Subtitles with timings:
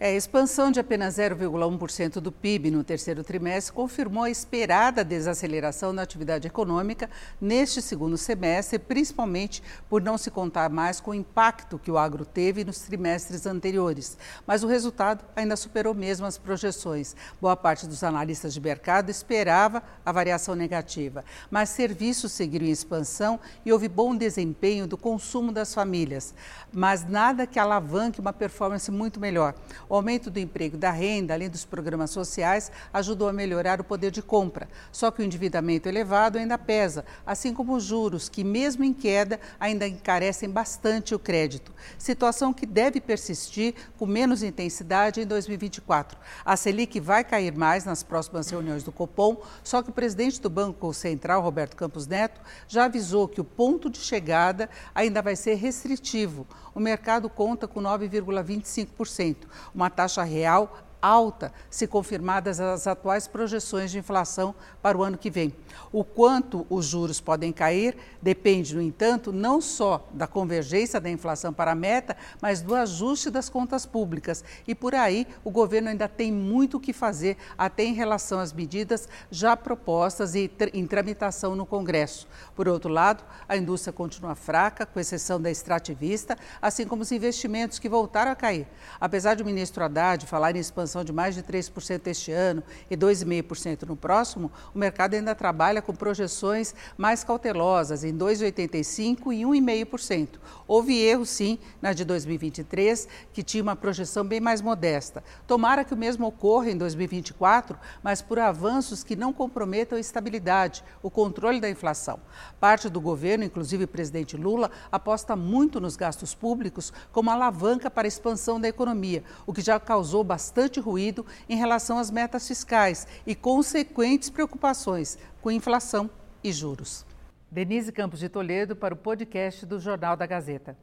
[0.00, 5.92] É, a expansão de apenas 0,1% do PIB no terceiro trimestre confirmou a esperada desaceleração
[5.92, 11.80] da atividade econômica neste segundo semestre, principalmente por não se contar mais com o impacto
[11.80, 14.16] que o agro teve nos trimestres anteriores.
[14.46, 17.16] Mas o resultado ainda superou mesmo as projeções.
[17.40, 23.40] Boa parte dos analistas de mercado esperava a variação negativa, mas serviços seguiram em expansão
[23.66, 26.36] e houve bom desempenho do consumo das famílias,
[26.72, 29.56] mas nada que alavanque uma performance muito melhor.
[29.88, 33.84] O aumento do emprego e da renda, além dos programas sociais, ajudou a melhorar o
[33.84, 34.68] poder de compra.
[34.92, 39.40] Só que o endividamento elevado ainda pesa, assim como os juros, que, mesmo em queda,
[39.58, 41.72] ainda encarecem bastante o crédito.
[41.96, 46.18] Situação que deve persistir com menos intensidade em 2024.
[46.44, 50.50] A Selic vai cair mais nas próximas reuniões do Copom, só que o presidente do
[50.50, 55.54] Banco Central, Roberto Campos Neto, já avisou que o ponto de chegada ainda vai ser
[55.54, 56.46] restritivo.
[56.74, 59.36] O mercado conta com 9,25%
[59.78, 65.30] uma taxa real alta se confirmadas as atuais projeções de inflação para o ano que
[65.30, 65.54] vem.
[65.92, 71.52] O quanto os juros podem cair depende, no entanto, não só da convergência da inflação
[71.52, 74.44] para a meta, mas do ajuste das contas públicas.
[74.66, 78.52] E por aí, o governo ainda tem muito o que fazer, até em relação às
[78.52, 82.26] medidas já propostas e em tramitação no Congresso.
[82.56, 87.78] Por outro lado, a indústria continua fraca, com exceção da extrativista, assim como os investimentos
[87.78, 88.66] que voltaram a cair.
[89.00, 92.96] Apesar do ministro Haddad falar em expansão expansão de mais de 3% este ano e
[92.96, 100.28] 2,5% no próximo, o mercado ainda trabalha com projeções mais cautelosas, em 2,85% e 1,5%.
[100.66, 105.22] Houve erro, sim, na de 2023, que tinha uma projeção bem mais modesta.
[105.46, 110.82] Tomara que o mesmo ocorra em 2024, mas por avanços que não comprometam a estabilidade,
[111.02, 112.18] o controle da inflação.
[112.58, 118.06] Parte do governo, inclusive o presidente Lula, aposta muito nos gastos públicos como alavanca para
[118.06, 122.46] a expansão da economia, o que já causou bastante bastante ruído em relação às metas
[122.46, 126.10] fiscais e consequentes preocupações com inflação
[126.42, 127.04] e juros.
[127.50, 130.76] Denise Campos de Toledo para o podcast do Jornal da Gazeta.